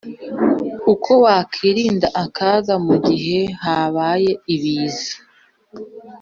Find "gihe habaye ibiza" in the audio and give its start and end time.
3.07-5.11